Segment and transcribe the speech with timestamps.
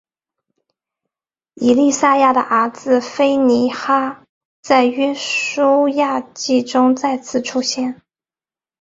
[1.53, 4.23] 以利亚撒的儿子非尼哈
[4.63, 8.01] 在约书亚记中再次出现。